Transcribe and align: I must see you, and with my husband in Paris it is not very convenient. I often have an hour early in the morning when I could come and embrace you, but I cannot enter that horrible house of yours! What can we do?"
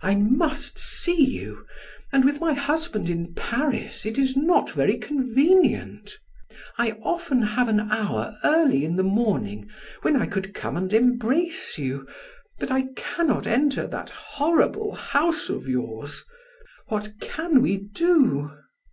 I 0.00 0.14
must 0.14 0.78
see 0.78 1.24
you, 1.24 1.66
and 2.12 2.24
with 2.24 2.40
my 2.40 2.52
husband 2.52 3.10
in 3.10 3.34
Paris 3.34 4.06
it 4.06 4.16
is 4.16 4.36
not 4.36 4.70
very 4.70 4.96
convenient. 4.96 6.18
I 6.78 6.92
often 7.02 7.42
have 7.42 7.66
an 7.68 7.90
hour 7.90 8.38
early 8.44 8.84
in 8.84 8.94
the 8.94 9.02
morning 9.02 9.68
when 10.02 10.14
I 10.14 10.26
could 10.26 10.54
come 10.54 10.76
and 10.76 10.92
embrace 10.92 11.78
you, 11.78 12.06
but 12.60 12.70
I 12.70 12.90
cannot 12.94 13.48
enter 13.48 13.88
that 13.88 14.10
horrible 14.10 14.94
house 14.94 15.48
of 15.48 15.66
yours! 15.66 16.24
What 16.86 17.14
can 17.18 17.60
we 17.60 17.76
do?" 17.78 18.52